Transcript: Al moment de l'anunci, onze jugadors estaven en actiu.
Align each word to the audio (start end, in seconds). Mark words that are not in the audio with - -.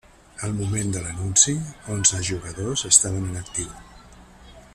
Al 0.45 0.53
moment 0.59 0.93
de 0.95 1.03
l'anunci, 1.03 1.55
onze 1.97 2.23
jugadors 2.31 2.87
estaven 2.93 3.29
en 3.31 3.41
actiu. 3.45 3.73